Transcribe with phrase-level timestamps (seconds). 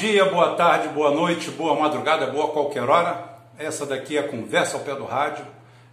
[0.00, 3.38] Dia, boa tarde, boa noite, boa madrugada, boa qualquer hora.
[3.58, 5.46] Essa daqui é a conversa ao pé do rádio.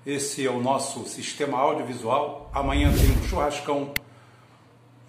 [0.05, 2.49] Esse é o nosso sistema audiovisual.
[2.53, 3.91] Amanhã tem um churrascão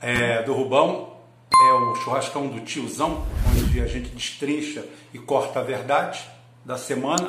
[0.02, 1.16] é, do Rubão,
[1.52, 4.84] é o churrascão do tiozão, onde a gente destrincha
[5.14, 6.28] e corta a verdade
[6.64, 7.24] da semana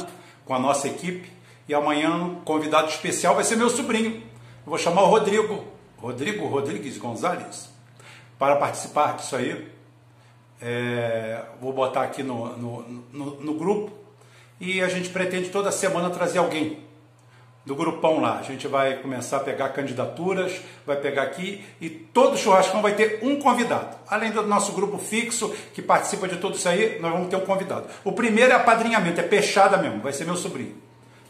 [0.46, 1.32] com a nossa equipe.
[1.68, 4.24] E amanhã, convidado especial vai ser meu sobrinho.
[4.66, 5.66] Eu vou chamar o Rodrigo,
[6.00, 7.70] Rodrigo Rodrigues Gonzalez,
[8.40, 9.78] para participar disso aí.
[10.62, 12.82] É, vou botar aqui no, no,
[13.14, 13.92] no, no grupo.
[14.60, 16.80] E a gente pretende toda semana trazer alguém
[17.66, 18.40] do grupão lá.
[18.40, 23.20] A gente vai começar a pegar candidaturas, vai pegar aqui e todo churrascão vai ter
[23.22, 23.96] um convidado.
[24.08, 27.46] Além do nosso grupo fixo que participa de tudo isso aí, nós vamos ter um
[27.46, 27.88] convidado.
[28.04, 30.76] O primeiro é apadrinhamento, é peixada mesmo, vai ser meu sobrinho.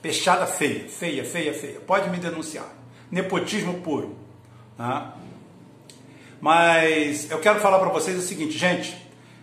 [0.01, 1.79] Peixada feia, feia, feia, feia.
[1.81, 2.67] Pode me denunciar.
[3.11, 4.15] Nepotismo puro.
[4.77, 5.13] Tá?
[6.39, 8.95] Mas eu quero falar para vocês o seguinte, gente,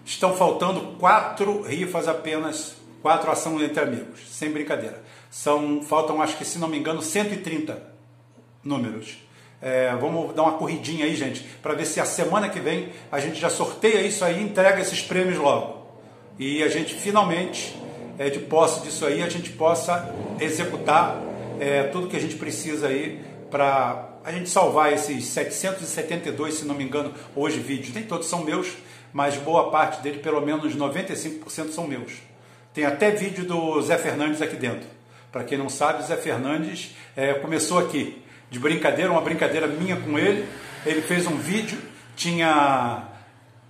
[0.06, 5.02] estão faltando quatro rifas apenas, quatro ações entre amigos, sem brincadeira.
[5.28, 7.82] São, faltam, acho que se não me engano, 130
[8.62, 9.18] números.
[9.60, 13.18] É, vamos dar uma corridinha aí, gente, para ver se a semana que vem a
[13.18, 15.86] gente já sorteia isso aí entrega esses prêmios logo.
[16.38, 17.74] E a gente finalmente,
[18.18, 21.20] é, de posse disso aí, a gente possa executar
[21.58, 26.74] é, tudo que a gente precisa aí para a gente salvar esses 772, se não
[26.74, 27.94] me engano, hoje vídeos.
[27.94, 28.68] Nem todos são meus,
[29.16, 32.12] mas boa parte dele, pelo menos 95% são meus.
[32.74, 34.86] Tem até vídeo do Zé Fernandes aqui dentro.
[35.32, 40.18] Para quem não sabe, Zé Fernandes é, começou aqui de brincadeira, uma brincadeira minha com
[40.18, 40.46] ele.
[40.84, 41.78] Ele fez um vídeo,
[42.14, 43.04] tinha.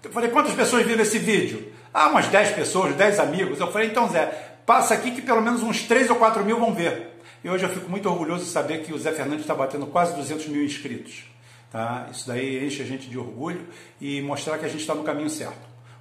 [0.03, 1.73] Eu falei, quantas pessoas viram esse vídeo?
[1.95, 3.61] Ah, umas 10 pessoas, 10 amigos.
[3.61, 4.27] Eu falei, então Zé,
[4.67, 7.21] passa aqui que pelo menos uns 3 ou 4 mil vão ver.
[7.45, 10.13] E hoje eu fico muito orgulhoso de saber que o Zé Fernandes está batendo quase
[10.17, 11.36] 200 mil inscritos.
[11.77, 12.09] Tá?
[12.11, 13.69] Isso daí enche a gente de orgulho
[14.01, 15.61] e mostrar que a gente está no caminho certo.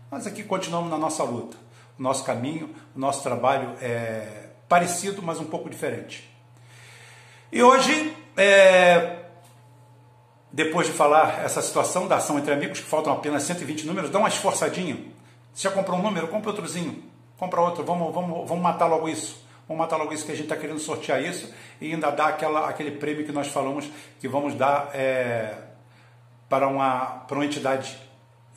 [0.09, 1.57] Mas aqui continuamos na nossa luta.
[1.99, 6.33] O nosso caminho, o nosso trabalho é parecido, mas um pouco diferente.
[7.51, 9.17] E hoje, é,
[10.49, 14.17] depois de falar essa situação da ação entre amigos, que faltam apenas 120 números, dá
[14.17, 14.95] uma esforçadinha.
[15.53, 16.29] Você já comprou um número?
[16.29, 17.03] Compra outrozinho.
[17.37, 17.83] Compra outro.
[17.83, 19.44] Vamos, vamos, vamos matar logo isso.
[19.67, 22.69] Vamos matar logo isso que a gente está querendo sortear isso e ainda dar aquela,
[22.69, 23.89] aquele prêmio que nós falamos
[24.19, 25.55] que vamos dar é,
[26.47, 27.97] para, uma, para uma entidade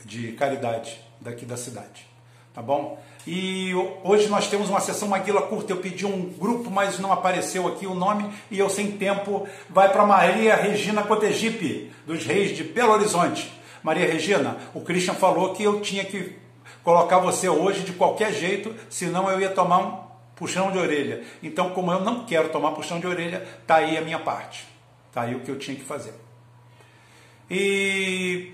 [0.04, 2.06] de caridade daqui da cidade.
[2.52, 3.00] Tá bom?
[3.26, 5.72] E hoje nós temos uma sessão Maguila Curta.
[5.72, 9.90] Eu pedi um grupo, mas não apareceu aqui o nome e eu sem tempo vai
[9.92, 13.52] para Maria Regina Cotegipe, dos Reis de Belo Horizonte.
[13.82, 16.36] Maria Regina, o Christian falou que eu tinha que
[16.82, 20.07] colocar você hoje de qualquer jeito, senão eu ia tomar um
[20.38, 21.22] puxão de orelha.
[21.42, 24.66] Então, como eu não quero tomar puxão de orelha, tá aí a minha parte.
[25.12, 26.14] Tá aí o que eu tinha que fazer.
[27.50, 28.52] E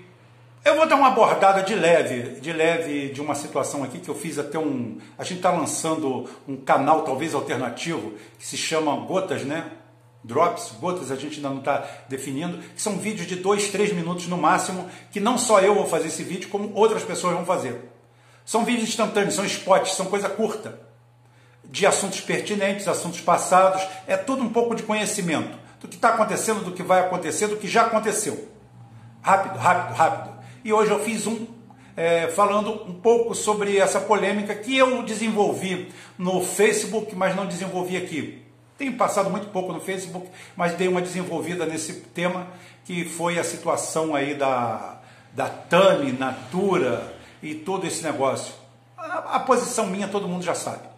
[0.63, 4.15] eu vou dar uma abordada de leve, de leve de uma situação aqui que eu
[4.15, 4.97] fiz até um.
[5.17, 9.71] A gente está lançando um canal talvez alternativo que se chama Gotas, né?
[10.23, 14.27] Drops, gotas a gente ainda não está definindo, que são vídeos de dois, três minutos
[14.27, 17.79] no máximo, que não só eu vou fazer esse vídeo, como outras pessoas vão fazer.
[18.43, 20.79] São vídeos instantâneos, são spots, são coisa curta,
[21.69, 26.63] de assuntos pertinentes, assuntos passados, é tudo um pouco de conhecimento do que está acontecendo,
[26.63, 28.49] do que vai acontecer, do que já aconteceu.
[29.21, 30.35] Rápido, rápido, rápido.
[30.63, 31.47] E hoje eu fiz um
[31.95, 37.97] é, falando um pouco sobre essa polêmica que eu desenvolvi no Facebook, mas não desenvolvi
[37.97, 38.43] aqui.
[38.77, 42.47] Tenho passado muito pouco no Facebook, mas dei uma desenvolvida nesse tema,
[42.83, 44.99] que foi a situação aí da,
[45.33, 48.53] da Tami, Natura e todo esse negócio.
[48.97, 50.94] A, a posição minha todo mundo já sabe.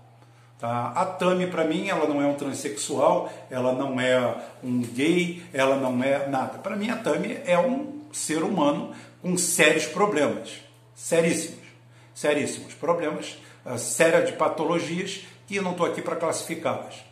[0.59, 0.91] Tá?
[0.95, 5.75] A Tami, para mim, ela não é um transexual, ela não é um gay, ela
[5.75, 6.57] não é nada.
[6.57, 10.61] Para mim, a Tami é um ser humano com sérios problemas,
[10.95, 11.65] seríssimos,
[12.13, 17.03] seríssimos problemas, uh, séria de patologias que eu não estou aqui para classificá-las.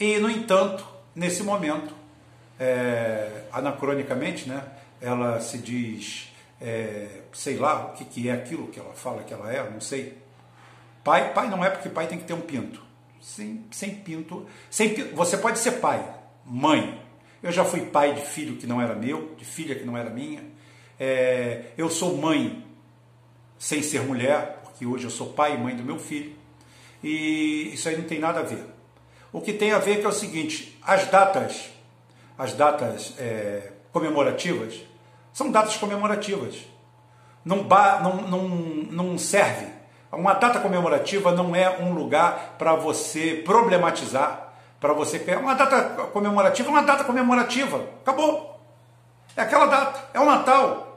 [0.00, 1.94] E, no entanto, nesse momento,
[2.58, 4.62] é, anacronicamente, né,
[5.00, 9.32] ela se diz, é, sei lá o que, que é aquilo que ela fala que
[9.32, 10.16] ela é, não sei.
[11.04, 12.82] Pai, pai não é porque pai tem que ter um pinto.
[13.20, 14.94] Sem, sem pinto, sem.
[15.12, 16.04] Você pode ser pai,
[16.44, 17.00] mãe.
[17.42, 20.10] Eu já fui pai de filho que não era meu, de filha que não era
[20.10, 20.42] minha
[20.98, 22.64] é, eu sou mãe
[23.58, 26.34] sem ser mulher, porque hoje eu sou pai e mãe do meu filho,
[27.02, 28.64] e isso aí não tem nada a ver.
[29.32, 31.70] O que tem a ver é, é o seguinte: as datas,
[32.36, 34.80] as datas é, comemorativas,
[35.32, 36.56] são datas comemorativas.
[37.44, 39.66] Não, não, não, não serve.
[40.10, 45.38] Uma data comemorativa não é um lugar para você problematizar, para você criar.
[45.38, 47.84] Uma data comemorativa é uma data comemorativa.
[48.00, 48.58] Acabou.
[49.36, 50.08] É aquela data.
[50.14, 50.88] É o Natal.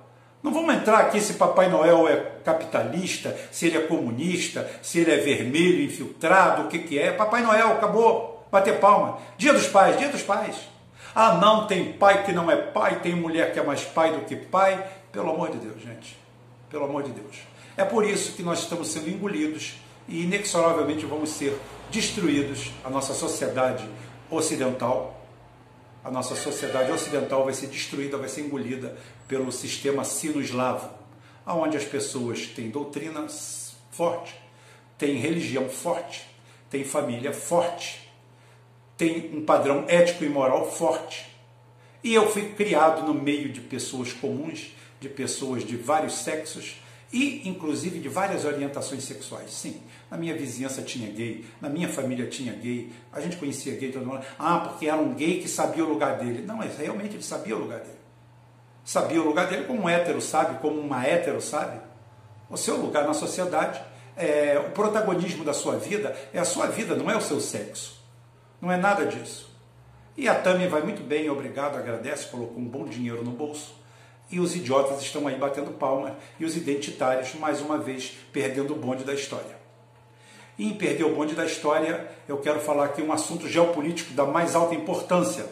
[0.41, 5.11] Não vamos entrar aqui se Papai Noel é capitalista, se ele é comunista, se ele
[5.11, 7.11] é vermelho, infiltrado, o que, que é.
[7.11, 8.47] Papai Noel, acabou.
[8.51, 9.19] Bater palma.
[9.37, 10.55] Dia dos pais, dia dos pais.
[11.13, 14.25] Ah, não, tem pai que não é pai, tem mulher que é mais pai do
[14.25, 14.83] que pai.
[15.11, 16.17] Pelo amor de Deus, gente.
[16.69, 17.37] Pelo amor de Deus.
[17.77, 19.75] É por isso que nós estamos sendo engolidos
[20.07, 21.57] e inexoravelmente vamos ser
[21.89, 22.71] destruídos.
[22.83, 23.87] A nossa sociedade
[24.29, 25.21] ocidental
[26.03, 28.97] a nossa sociedade ocidental vai ser destruída, vai ser engolida
[29.27, 30.89] pelo sistema sino-eslavo,
[31.45, 33.27] onde as pessoas têm doutrina
[33.91, 34.35] forte,
[34.97, 36.27] têm religião forte,
[36.71, 38.11] têm família forte,
[38.97, 41.29] têm um padrão ético e moral forte.
[42.03, 46.77] E eu fui criado no meio de pessoas comuns, de pessoas de vários sexos,
[47.11, 49.51] e inclusive de várias orientações sexuais.
[49.51, 53.91] Sim, na minha vizinhança tinha gay, na minha família tinha gay, a gente conhecia gay
[53.91, 54.23] todo mundo.
[54.39, 56.43] Ah, porque era um gay que sabia o lugar dele.
[56.45, 57.99] Não, mas realmente ele sabia o lugar dele.
[58.83, 61.79] Sabia o lugar dele como um hétero sabe, como uma hétero sabe.
[62.49, 63.81] O seu lugar na sociedade,
[64.15, 68.01] é, o protagonismo da sua vida é a sua vida, não é o seu sexo.
[68.61, 69.51] Não é nada disso.
[70.17, 73.80] E a Tami vai muito bem, obrigado, agradece, colocou um bom dinheiro no bolso
[74.31, 78.77] e os idiotas estão aí batendo palma e os identitários, mais uma vez, perdendo o
[78.77, 79.59] bonde da história.
[80.57, 84.25] E em perder o bonde da história, eu quero falar aqui um assunto geopolítico da
[84.25, 85.45] mais alta importância.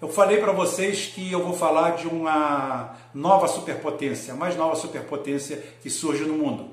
[0.00, 4.74] Eu falei para vocês que eu vou falar de uma nova superpotência, a mais nova
[4.74, 6.70] superpotência que surge no mundo.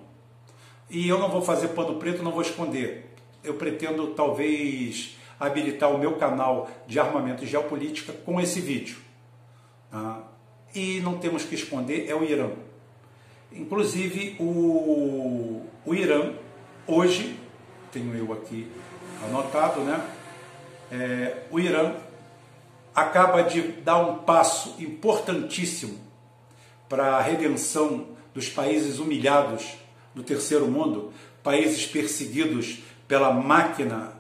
[0.90, 3.16] E eu não vou fazer pano preto, não vou esconder.
[3.44, 8.98] Eu pretendo talvez habilitar o meu canal de armamento e geopolítica com esse vídeo.
[9.92, 10.24] Tá?
[10.74, 12.50] E não temos que esconder, é o Irã.
[13.52, 16.34] Inclusive, o, o Irã,
[16.86, 17.40] hoje,
[17.92, 18.68] tenho eu aqui
[19.24, 20.02] anotado, né?
[20.92, 21.96] É, o Irã
[22.94, 25.98] acaba de dar um passo importantíssimo
[26.88, 29.76] para a redenção dos países humilhados
[30.14, 31.14] do terceiro mundo,
[31.44, 34.14] países perseguidos pela máquina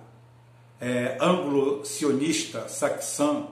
[0.79, 3.47] é, anglo-sionista, saxã,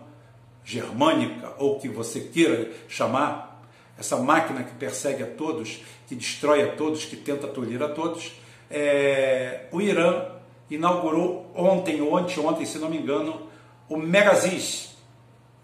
[0.68, 3.64] germânica, ou que você queira chamar,
[3.98, 8.34] essa máquina que persegue a todos, que destrói a todos, que tenta tolir a todos,
[8.70, 10.26] é, o Irã
[10.70, 13.48] inaugurou ontem ou anteontem, se não me engano,
[13.88, 14.98] o Megaziz.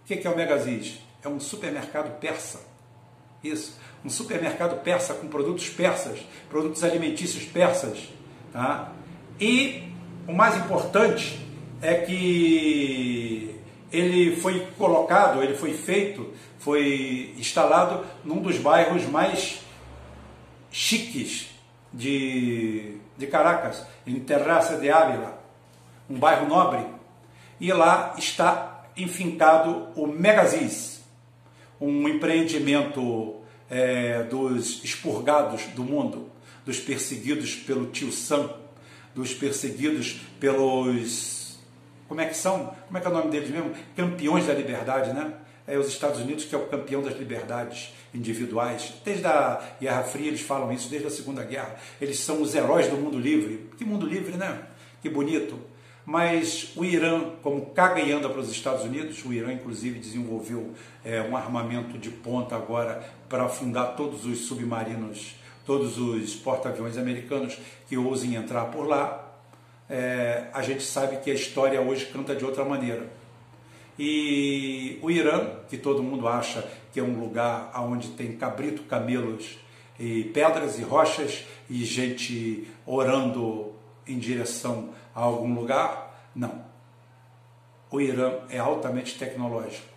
[0.03, 0.99] O que é o Megaziz?
[1.21, 2.61] É um supermercado persa.
[3.43, 8.07] Isso, um supermercado persa com produtos persas, produtos alimentícios persas.
[8.53, 8.93] Tá?
[9.37, 9.83] E
[10.25, 11.45] o mais importante
[11.81, 13.52] é que
[13.93, 19.61] ele foi colocado, ele foi feito, foi instalado num dos bairros mais
[20.71, 21.49] chiques
[21.93, 25.39] de, de Caracas, em Terraça de Ávila,
[26.09, 26.83] um bairro nobre.
[27.59, 31.03] E lá está enfincado o Megaziz,
[31.79, 33.35] um empreendimento
[33.69, 36.31] é, dos expurgados do mundo,
[36.65, 38.49] dos perseguidos pelo tio Sam,
[39.13, 41.42] dos perseguidos pelos
[42.13, 43.71] como é que são, como é que é o nome deles mesmo?
[43.95, 45.33] Campeões da liberdade, né?
[45.65, 48.93] É os Estados Unidos que é o campeão das liberdades individuais.
[49.03, 51.75] Desde a Guerra Fria eles falam isso, desde a Segunda Guerra.
[51.99, 53.67] Eles são os heróis do mundo livre.
[53.79, 54.61] Que mundo livre, né?
[55.01, 55.59] Que bonito.
[56.05, 60.71] Mas o Irã, como caga e anda para os Estados Unidos, o Irã inclusive desenvolveu
[61.03, 67.57] é, um armamento de ponta agora para afundar todos os submarinos, todos os porta-aviões americanos
[67.89, 69.22] que ousem entrar por lá
[69.89, 73.07] é, a gente sabe que a história hoje canta de outra maneira.
[73.97, 79.57] E o Irã, que todo mundo acha que é um lugar onde tem cabrito, camelos
[79.99, 83.71] e pedras e rochas e gente orando
[84.07, 86.65] em direção a algum lugar, não.
[87.91, 89.93] O Irã é altamente tecnológico.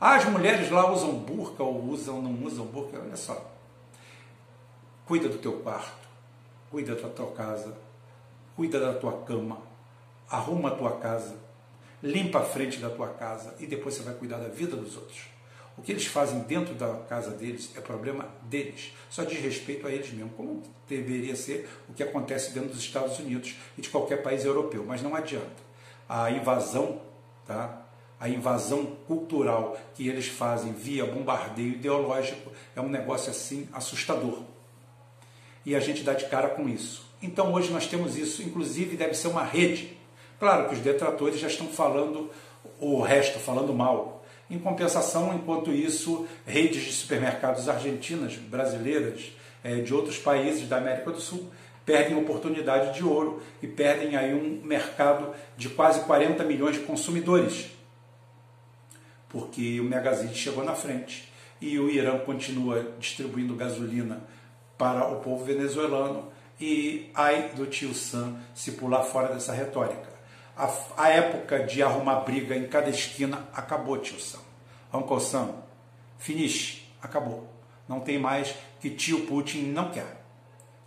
[0.00, 3.50] Ah, as mulheres lá usam burca ou usam, não usam burca, olha só.
[5.06, 6.08] Cuida do teu quarto,
[6.70, 7.76] cuida da tua casa,
[8.56, 9.58] cuida da tua cama,
[10.28, 11.36] arruma a tua casa,
[12.02, 15.34] limpa a frente da tua casa e depois você vai cuidar da vida dos outros.
[15.76, 19.90] O que eles fazem dentro da casa deles é problema deles, só diz respeito a
[19.90, 24.22] eles mesmos, como deveria ser o que acontece dentro dos Estados Unidos e de qualquer
[24.22, 25.64] país europeu, mas não adianta.
[26.08, 27.00] A invasão,
[27.44, 27.84] tá?
[28.24, 34.42] a invasão cultural que eles fazem via bombardeio ideológico é um negócio assim assustador.
[35.66, 37.04] E a gente dá de cara com isso.
[37.24, 39.96] Então hoje nós temos isso, inclusive deve ser uma rede.
[40.38, 42.30] Claro que os detratores já estão falando
[42.78, 44.26] o resto, falando mal.
[44.50, 51.10] Em compensação, enquanto isso, redes de supermercados argentinas, brasileiras, é, de outros países da América
[51.10, 51.50] do Sul,
[51.86, 57.70] perdem oportunidade de ouro e perdem aí um mercado de quase 40 milhões de consumidores.
[59.30, 64.22] Porque o Megazine chegou na frente e o Irã continua distribuindo gasolina
[64.76, 70.12] para o povo venezuelano e ai do tio Sam se pular fora dessa retórica.
[70.56, 74.38] A, a época de arrumar briga em cada esquina acabou, tio Sam.
[74.92, 75.54] Uncle Sam,
[76.18, 77.48] finish, acabou.
[77.88, 80.24] Não tem mais que tio Putin não quer.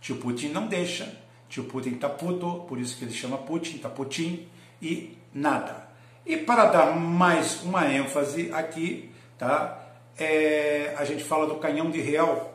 [0.00, 1.12] Tio Putin não deixa,
[1.48, 4.48] tio Putin tá puto, por isso que ele chama Putin, tá Putin,
[4.80, 5.88] e nada.
[6.24, 9.82] E para dar mais uma ênfase aqui, tá?
[10.16, 12.54] É, a gente fala do canhão de Riel.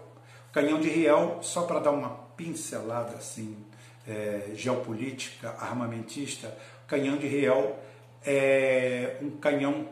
[0.49, 3.57] O canhão de Riel, só para dar uma pincelada assim,
[4.05, 7.79] é, geopolítica, armamentista, o canhão de Riel
[8.25, 9.87] é um canhão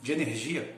[0.00, 0.76] de energia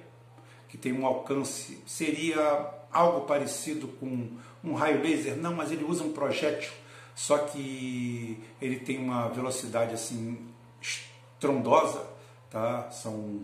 [0.68, 4.30] que tem um alcance, seria algo parecido com
[4.64, 6.72] um raio laser, não, mas ele usa um projétil,
[7.14, 10.48] só que ele tem uma velocidade assim
[10.80, 12.06] estrondosa,
[12.50, 12.90] tá?
[12.90, 13.40] São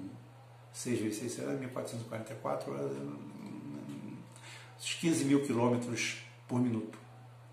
[0.72, 1.52] 6 vezes 6 será?
[1.52, 2.72] 1444,
[4.78, 6.98] uns 15 mil quilômetros por minuto,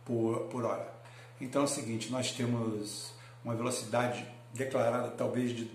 [0.04, 0.94] por, por hora.
[1.40, 3.14] Então é o seguinte, nós temos
[3.46, 5.72] uma velocidade declarada talvez de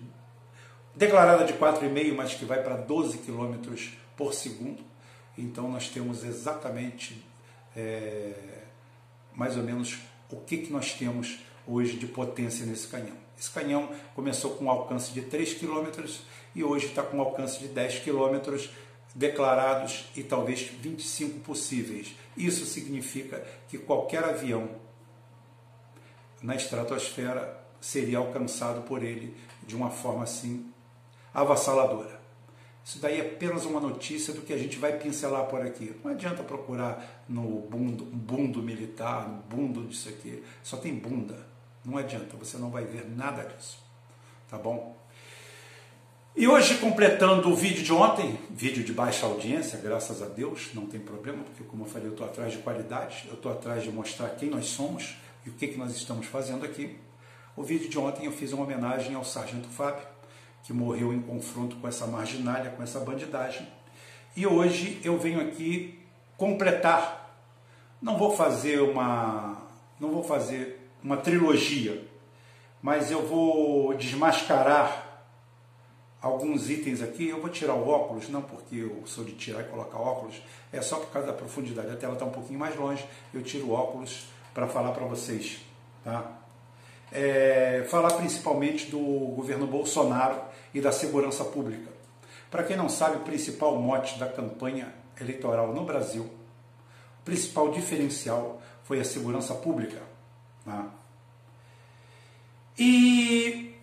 [0.94, 4.84] declarada de 4,5, mas que vai para 12 quilômetros por segundo.
[5.38, 7.24] Então nós temos exatamente
[7.74, 8.34] é,
[9.34, 10.00] mais ou menos
[10.30, 13.16] o que, que nós temos hoje de potência nesse canhão.
[13.38, 16.04] Esse canhão começou com um alcance de 3 km
[16.54, 18.54] e hoje está com um alcance de 10 km
[19.14, 22.16] declarados e talvez 25 possíveis.
[22.36, 24.68] Isso significa que qualquer avião
[26.42, 30.72] na estratosfera seria alcançado por ele de uma forma assim
[31.32, 32.20] avassaladora.
[32.84, 35.98] Isso daí é apenas uma notícia do que a gente vai pincelar por aqui.
[36.04, 40.44] Não adianta procurar no bundo, bundo militar, no bundo disso aqui.
[40.62, 41.46] Só tem bunda.
[41.82, 43.78] Não adianta, você não vai ver nada disso.
[44.50, 44.94] Tá bom?
[46.36, 50.84] E hoje, completando o vídeo de ontem, vídeo de baixa audiência, graças a Deus, não
[50.84, 53.92] tem problema, porque como eu falei, eu estou atrás de qualidade, eu estou atrás de
[53.92, 56.96] mostrar quem nós somos e o que, que nós estamos fazendo aqui.
[57.56, 60.04] O vídeo de ontem eu fiz uma homenagem ao Sargento Fábio,
[60.64, 63.68] que morreu em confronto com essa marginália, com essa bandidagem.
[64.36, 66.00] E hoje eu venho aqui
[66.36, 67.38] completar.
[68.02, 69.62] Não vou fazer uma,
[70.00, 72.04] não vou fazer uma trilogia,
[72.82, 75.03] mas eu vou desmascarar
[76.24, 77.28] alguns itens aqui.
[77.28, 80.80] Eu vou tirar o óculos, não porque eu sou de tirar e colocar óculos, é
[80.80, 81.90] só por causa da profundidade.
[81.90, 85.60] A tela está um pouquinho mais longe, eu tiro o óculos para falar para vocês,
[86.02, 86.40] tá?
[87.12, 88.98] É, falar principalmente do
[89.36, 90.40] governo Bolsonaro
[90.72, 91.92] e da segurança pública.
[92.50, 98.60] Para quem não sabe, o principal mote da campanha eleitoral no Brasil, o principal diferencial
[98.84, 100.00] foi a segurança pública.
[100.64, 100.86] Né?
[102.78, 103.73] E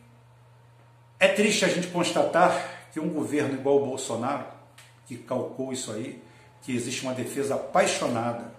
[1.21, 4.43] é triste a gente constatar que um governo igual o Bolsonaro,
[5.05, 6.19] que calcou isso aí,
[6.63, 8.51] que existe uma defesa apaixonada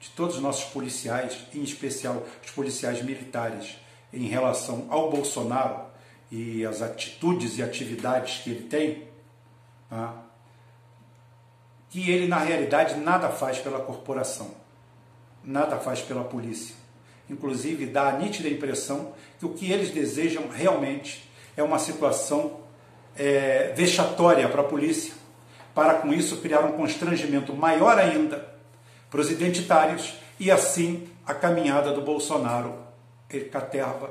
[0.00, 3.76] de todos os nossos policiais, em especial os policiais militares,
[4.12, 5.84] em relação ao Bolsonaro,
[6.32, 9.04] e as atitudes e atividades que ele tem,
[9.88, 10.12] tá?
[11.90, 14.50] que ele na realidade nada faz pela corporação,
[15.44, 16.74] nada faz pela polícia.
[17.28, 21.29] Inclusive dá a nítida impressão que o que eles desejam realmente
[21.60, 22.60] é uma situação
[23.16, 25.14] é, vexatória para a polícia,
[25.74, 28.48] para com isso criar um constrangimento maior ainda
[29.10, 32.74] para os identitários e assim a caminhada do Bolsonaro,
[33.52, 34.10] caterva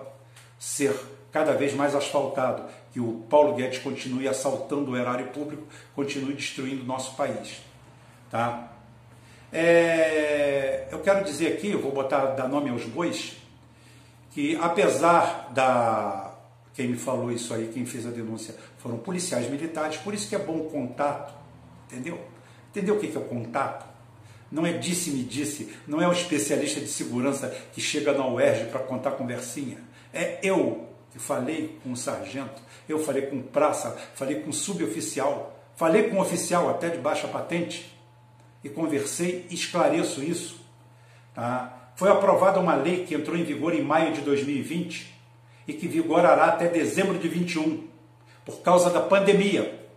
[0.58, 0.94] ser
[1.32, 5.64] cada vez mais asfaltado, que o Paulo Guedes continue assaltando o erário público,
[5.96, 7.62] continue destruindo o nosso país.
[8.32, 8.70] Tá?
[9.52, 13.38] É, eu quero dizer aqui, vou botar dar nome aos bois,
[14.32, 16.29] que apesar da.
[16.74, 20.36] Quem me falou isso aí, quem fez a denúncia, foram policiais militares, por isso que
[20.36, 21.34] é bom o contato,
[21.88, 22.20] entendeu?
[22.70, 23.88] Entendeu o que é o contato?
[24.52, 28.80] Não é disse-me disse, não é um especialista de segurança que chega na UERJ para
[28.80, 29.78] contar conversinha.
[30.14, 36.10] É eu, que falei com o sargento, eu falei com praça, falei com suboficial, falei
[36.10, 37.96] com um oficial até de baixa patente
[38.64, 40.60] e conversei e esclareço isso.
[41.36, 41.92] Tá?
[41.96, 45.19] Foi aprovada uma lei que entrou em vigor em maio de 2020
[45.70, 47.88] e que vigorará até dezembro de 21,
[48.44, 49.88] por causa da pandemia.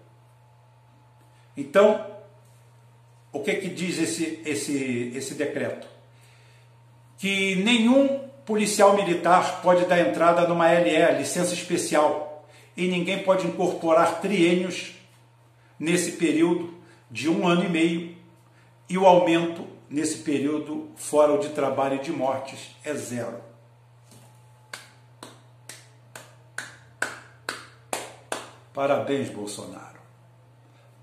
[1.56, 2.06] Então,
[3.32, 5.86] o que, que diz esse, esse, esse decreto?
[7.16, 14.20] Que nenhum policial militar pode dar entrada numa LE, licença especial, e ninguém pode incorporar
[14.20, 14.92] triênios
[15.78, 16.74] nesse período
[17.10, 18.14] de um ano e meio,
[18.90, 23.51] e o aumento nesse período fora de trabalho e de mortes é zero.
[28.72, 30.00] Parabéns, Bolsonaro.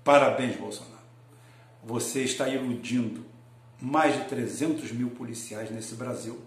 [0.02, 0.90] Parabéns, Bolsonaro.
[1.82, 3.24] você está iludindo
[3.80, 6.40] mais de 300 mil policiais nesse Brasil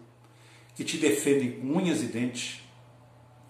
[0.76, 2.62] que te defendem com unhas e dentes.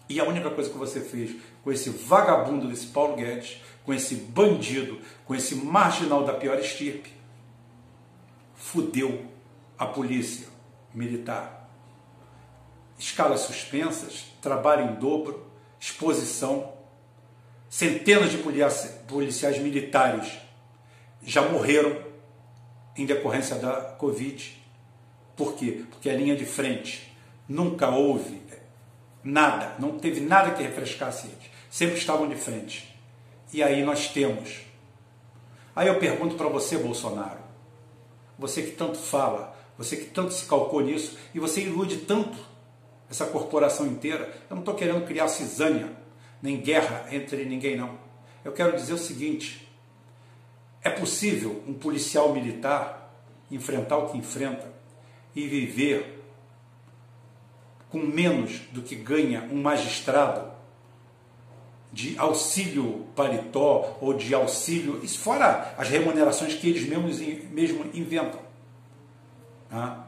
[0.10, 4.16] E a única coisa que você fez com esse vagabundo desse Paulo Guedes, com esse
[4.16, 7.12] bandido, com esse marginal da pior estirpe,
[8.54, 9.26] fudeu
[9.78, 10.48] a polícia
[10.94, 11.70] militar.
[12.98, 15.46] Escalas suspensas, trabalho em dobro,
[15.80, 16.73] exposição.
[17.74, 20.32] Centenas de policiais militares
[21.24, 22.04] já morreram
[22.96, 24.62] em decorrência da Covid.
[25.36, 25.84] Por quê?
[25.90, 27.12] Porque a linha de frente
[27.50, 28.44] nunca houve
[29.24, 31.50] nada, não teve nada que refrescasse eles.
[31.68, 32.96] Sempre estavam de frente.
[33.52, 34.60] E aí nós temos.
[35.76, 37.40] Aí eu pergunto para você, Bolsonaro,
[38.38, 42.38] você que tanto fala, você que tanto se calcou nisso, e você ilude tanto
[43.10, 44.32] essa corporação inteira.
[44.48, 46.03] Eu não estou querendo criar cisânia,
[46.44, 47.98] nem guerra entre ninguém, não.
[48.44, 49.66] Eu quero dizer o seguinte:
[50.84, 53.10] é possível um policial militar
[53.50, 54.70] enfrentar o que enfrenta
[55.34, 56.22] e viver
[57.90, 60.52] com menos do que ganha um magistrado
[61.94, 67.20] de auxílio paletó ou de auxílio, isso fora as remunerações que eles mesmos,
[67.52, 68.42] mesmo inventam.
[69.70, 70.08] Tá?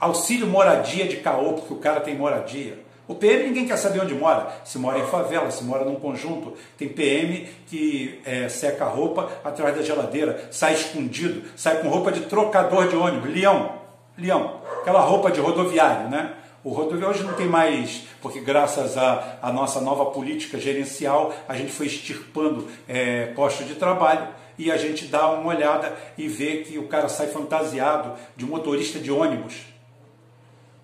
[0.00, 2.89] Auxílio moradia de caô, porque o cara tem moradia.
[3.10, 4.60] O PM ninguém quer saber onde mora.
[4.64, 6.56] Se mora em favela, se mora num conjunto.
[6.78, 12.12] Tem PM que é, seca a roupa atrás da geladeira, sai escondido, sai com roupa
[12.12, 13.34] de trocador de ônibus.
[13.34, 13.80] Leão,
[14.16, 14.60] leão.
[14.80, 16.34] Aquela roupa de rodoviário, né?
[16.62, 21.72] O rodoviário hoje não tem mais, porque graças à, nossa nova política gerencial, a gente
[21.72, 26.78] foi extirpando é, postos de trabalho e a gente dá uma olhada e vê que
[26.78, 29.62] o cara sai fantasiado de motorista de ônibus,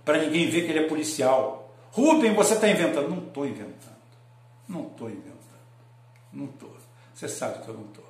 [0.04, 1.55] para ninguém ver que ele é policial.
[1.96, 3.08] Rubem, você está inventando.
[3.08, 3.96] Não estou inventando.
[4.68, 5.32] Não estou inventando.
[6.30, 6.76] Não estou.
[7.14, 8.04] Você sabe que eu não estou.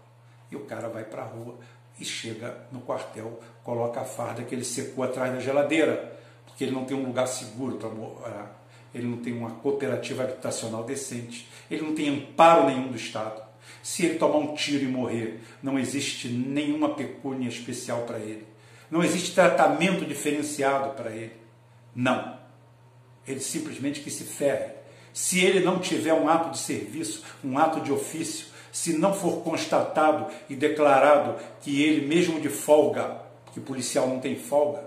[0.51, 1.55] E o cara vai para a rua
[2.01, 6.73] e chega no quartel, coloca a farda que ele secou atrás da geladeira porque ele
[6.73, 11.83] não tem um lugar seguro para morar, ele não tem uma cooperativa habitacional decente, ele
[11.83, 13.41] não tem amparo nenhum do Estado.
[13.83, 18.47] Se ele tomar um tiro e morrer, não existe nenhuma pecúnia especial para ele.
[18.91, 21.37] Não existe tratamento diferenciado para ele.
[21.95, 22.36] Não.
[23.27, 24.73] Ele simplesmente que se ferre.
[25.13, 29.43] Se ele não tiver um ato de serviço, um ato de ofício, se não for
[29.43, 34.87] constatado e declarado que ele, mesmo de folga, porque policial não tem folga,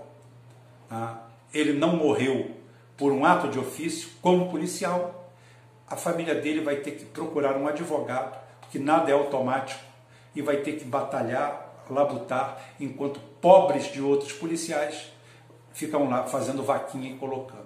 [0.88, 1.18] ah,
[1.52, 2.52] ele não morreu
[2.96, 5.32] por um ato de ofício, como policial,
[5.88, 9.82] a família dele vai ter que procurar um advogado, porque nada é automático,
[10.36, 15.10] e vai ter que batalhar, labutar, enquanto pobres de outros policiais
[15.72, 17.59] ficam lá fazendo vaquinha e colocando.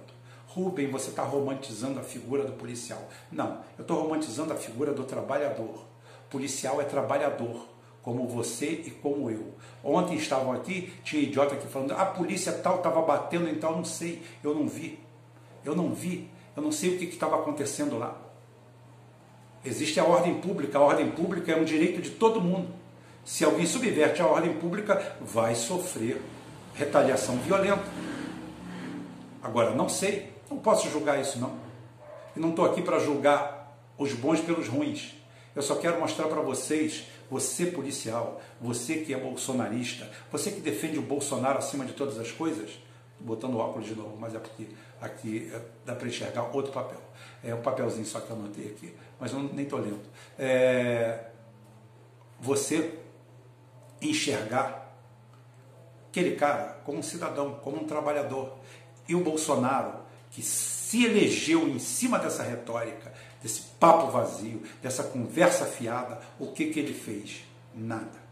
[0.55, 3.09] Rubem, você está romantizando a figura do policial.
[3.31, 5.85] Não, eu estou romantizando a figura do trabalhador.
[6.31, 7.67] policial é trabalhador
[8.03, 9.55] como você e como eu.
[9.83, 14.23] Ontem estavam aqui, tinha idiota aqui falando, a polícia tal estava batendo, então não sei,
[14.45, 15.01] eu não vi.
[15.64, 18.17] Eu não vi, eu não sei o que estava acontecendo lá.
[19.64, 22.69] Existe a ordem pública, a ordem pública é um direito de todo mundo.
[23.25, 26.21] Se alguém subverte a ordem pública, vai sofrer
[26.75, 27.85] retaliação violenta.
[29.43, 31.57] Agora, não sei, não posso julgar isso não.
[32.37, 35.15] E não estou aqui para julgar os bons pelos ruins.
[35.55, 40.99] Eu só quero mostrar para vocês você policial, você que é bolsonarista, você que defende
[40.99, 42.71] o Bolsonaro acima de todas as coisas,
[43.19, 44.69] botando o óculos de novo, mas é porque
[45.01, 47.01] aqui é, dá para enxergar outro papel.
[47.43, 50.03] É um papelzinho só que eu anotei aqui, mas eu nem estou lendo.
[50.39, 51.27] É,
[52.41, 52.99] você
[54.03, 54.85] enxergar
[56.09, 58.53] aquele cara como um cidadão, como um trabalhador.
[59.09, 60.04] E o Bolsonaro,
[60.35, 66.66] que se elegeu em cima dessa retórica, desse papo vazio, dessa conversa fiada, o que,
[66.66, 67.44] que ele fez?
[67.75, 68.25] Nada.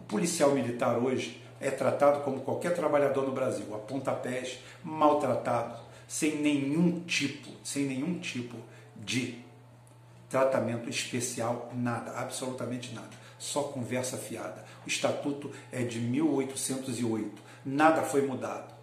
[0.00, 5.78] O policial militar hoje é tratado como qualquer trabalhador no Brasil, a pontapés, maltratado,
[6.08, 8.56] sem nenhum tipo, sem nenhum tipo
[8.96, 9.38] de
[10.28, 13.10] tratamento especial, nada, absolutamente nada.
[13.38, 14.64] Só conversa fiada.
[14.84, 18.73] O estatuto é de 1808, nada foi mudado.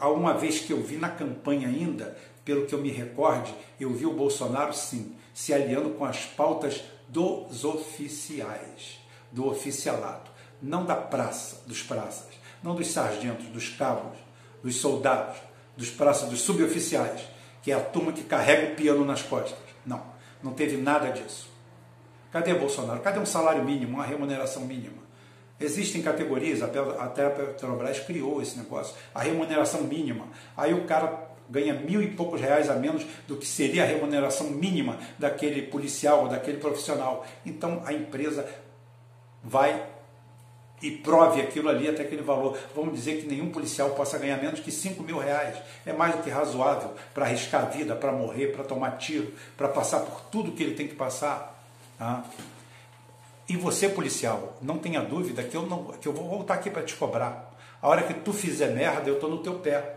[0.00, 3.92] Há uma vez que eu vi na campanha ainda pelo que eu me recorde, eu
[3.92, 8.98] vi o Bolsonaro, sim, se aliando com as pautas dos oficiais,
[9.30, 10.30] do oficialato,
[10.60, 12.28] não da praça, dos praças,
[12.62, 14.18] não dos sargentos, dos cabos,
[14.62, 15.36] dos soldados,
[15.76, 17.20] dos praças, dos suboficiais,
[17.62, 19.58] que é a turma que carrega o piano nas costas.
[19.84, 20.02] Não,
[20.42, 21.48] não teve nada disso.
[22.32, 23.00] Cadê Bolsonaro?
[23.00, 24.97] Cadê um salário mínimo, uma remuneração mínima?
[25.60, 26.78] Existem categorias, até
[27.26, 30.28] a Petrobras criou esse negócio, a remuneração mínima.
[30.56, 34.50] Aí o cara ganha mil e poucos reais a menos do que seria a remuneração
[34.50, 37.26] mínima daquele policial ou daquele profissional.
[37.44, 38.48] Então a empresa
[39.42, 39.84] vai
[40.80, 42.56] e prove aquilo ali até aquele valor.
[42.74, 45.56] Vamos dizer que nenhum policial possa ganhar menos que 5 mil reais.
[45.84, 49.68] É mais do que razoável para arriscar a vida, para morrer, para tomar tiro, para
[49.68, 51.60] passar por tudo que ele tem que passar.
[51.98, 52.24] Tá?
[53.48, 56.82] E você, policial, não tenha dúvida que eu, não, que eu vou voltar aqui para
[56.82, 57.56] te cobrar.
[57.80, 59.96] A hora que tu fizer merda, eu estou no teu pé.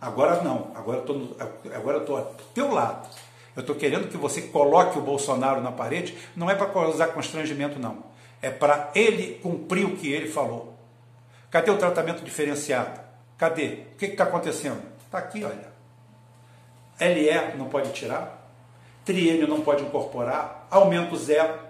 [0.00, 1.36] Agora não, agora eu estou
[1.74, 3.08] agora eu tô ao teu lado.
[3.54, 7.78] Eu estou querendo que você coloque o Bolsonaro na parede, não é para causar constrangimento,
[7.78, 8.10] não
[8.42, 10.74] é para ele cumprir o que ele falou.
[11.50, 13.00] Cadê o tratamento diferenciado?
[13.36, 13.84] Cadê?
[13.92, 14.80] O que está acontecendo?
[15.04, 15.70] Está aqui, olha.
[17.00, 18.50] LE não pode tirar,
[19.04, 21.69] triênio não pode incorporar, aumento zero.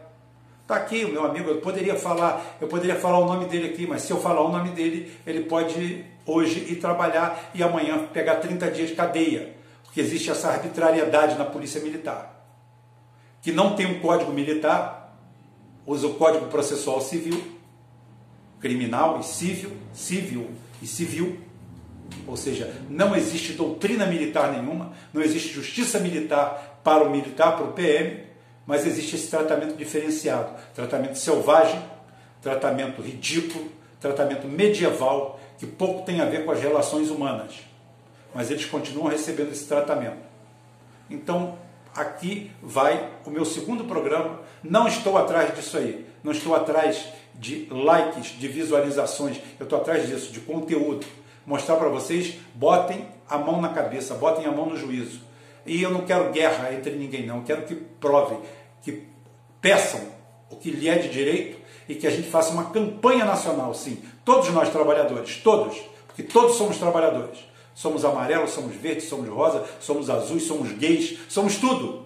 [0.70, 3.88] Está aqui o meu amigo, eu poderia falar, eu poderia falar o nome dele aqui,
[3.88, 8.36] mas se eu falar o nome dele, ele pode hoje ir trabalhar e amanhã pegar
[8.36, 9.52] 30 dias de cadeia,
[9.82, 12.46] porque existe essa arbitrariedade na polícia militar.
[13.42, 15.18] Que não tem um código militar,
[15.84, 17.42] usa o Código Processual Civil,
[18.60, 21.36] criminal e civil, civil e civil,
[22.28, 27.66] ou seja, não existe doutrina militar nenhuma, não existe justiça militar para o militar, para
[27.66, 28.29] o PM,
[28.66, 31.82] mas existe esse tratamento diferenciado, tratamento selvagem,
[32.40, 33.70] tratamento ridículo,
[34.00, 37.54] tratamento medieval, que pouco tem a ver com as relações humanas.
[38.34, 40.18] Mas eles continuam recebendo esse tratamento.
[41.10, 41.58] Então,
[41.94, 44.40] aqui vai o meu segundo programa.
[44.62, 50.06] Não estou atrás disso aí, não estou atrás de likes, de visualizações, eu estou atrás
[50.06, 51.06] disso, de conteúdo.
[51.44, 55.20] Mostrar para vocês, botem a mão na cabeça, botem a mão no juízo.
[55.66, 57.38] E eu não quero guerra entre ninguém, não.
[57.38, 58.38] Eu quero que provem,
[58.82, 59.06] que
[59.60, 60.00] peçam
[60.50, 64.02] o que lhe é de direito e que a gente faça uma campanha nacional, sim.
[64.24, 70.10] Todos nós trabalhadores, todos, porque todos somos trabalhadores Somos amarelos, somos verdes, somos rosa, somos
[70.10, 72.02] azuis, somos gays, somos tudo.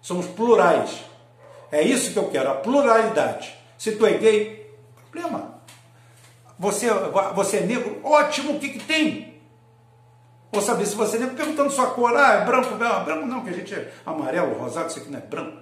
[0.00, 1.00] Somos plurais.
[1.72, 3.52] É isso que eu quero, a pluralidade.
[3.76, 4.70] Se tu é gay,
[5.10, 5.60] problema.
[6.56, 6.86] Você,
[7.34, 9.35] você é negro, ótimo, o que, que tem?
[10.52, 12.16] Vou saber se você é negro perguntando sua cor.
[12.16, 15.18] Ah, é branco, não, branco não, que a gente é amarelo, rosado, isso aqui não
[15.18, 15.58] é branco.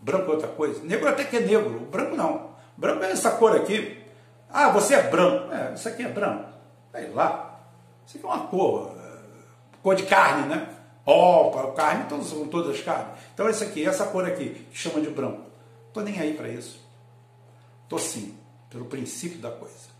[0.00, 0.82] Branco é outra coisa.
[0.84, 2.50] Negro até que é negro, branco não.
[2.76, 4.02] Branco é essa cor aqui.
[4.50, 5.52] Ah, você é branco.
[5.52, 6.44] É, isso aqui é branco.
[6.92, 7.60] Sei lá.
[8.06, 8.94] Isso aqui é uma cor
[9.84, 10.66] cor de carne, né?
[11.04, 13.18] Oh, carne, todos, são todas carnes.
[13.34, 15.42] Então esse aqui, essa cor aqui, que chama de branco.
[15.92, 16.80] Tô nem aí para isso.
[17.86, 18.34] Tô sim,
[18.70, 19.92] pelo princípio da coisa.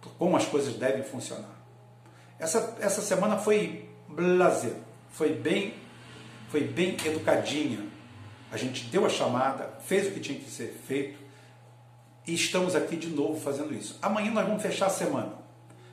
[0.00, 1.54] Por como as coisas devem funcionar.
[2.38, 4.74] Essa, essa semana foi blazer,
[5.10, 5.74] foi bem,
[6.50, 7.86] foi bem educadinha.
[8.50, 11.18] A gente deu a chamada, fez o que tinha que ser feito
[12.26, 13.98] e estamos aqui de novo fazendo isso.
[14.02, 15.32] Amanhã nós vamos fechar a semana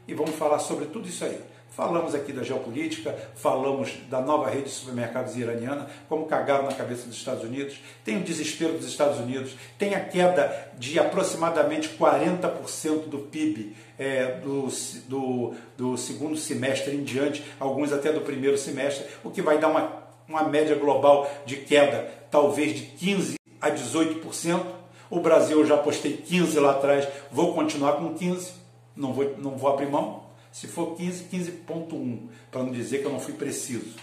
[0.08, 1.40] e vamos falar sobre tudo isso aí.
[1.76, 7.08] Falamos aqui da geopolítica, falamos da nova rede de supermercados iraniana, como cagaram na cabeça
[7.08, 13.08] dos Estados Unidos, tem o desespero dos Estados Unidos, tem a queda de aproximadamente 40%
[13.08, 14.68] do PIB é, do,
[15.08, 19.70] do, do, segundo semestre em diante, alguns até do primeiro semestre, o que vai dar
[19.70, 24.64] uma, uma média global de queda talvez de 15% a 18%.
[25.10, 28.52] O Brasil eu já postei 15 lá atrás, vou continuar com 15,
[28.96, 30.23] não vou, não vou abrir mão.
[30.54, 33.96] Se for 15, 15.1, para não dizer que eu não fui preciso.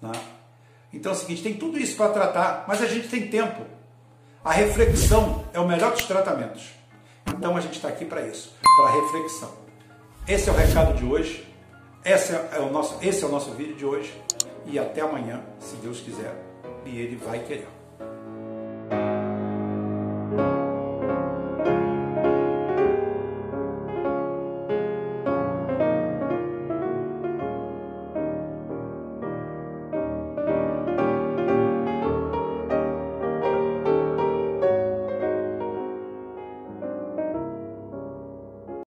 [0.00, 0.12] Né?
[0.92, 3.64] Então é o seguinte, tem tudo isso para tratar, mas a gente tem tempo.
[4.44, 6.70] A reflexão é o melhor dos tratamentos.
[7.26, 9.52] Então a gente está aqui para isso, para reflexão.
[10.28, 11.44] Esse é o recado de hoje.
[12.04, 14.14] Esse é, o nosso, esse é o nosso vídeo de hoje.
[14.66, 16.32] E até amanhã, se Deus quiser.
[16.86, 17.77] E Ele vai querer.